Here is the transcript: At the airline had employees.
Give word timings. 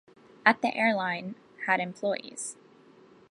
At 0.47 0.63
the 0.63 0.75
airline 0.75 1.35
had 1.67 1.79
employees. 1.79 2.57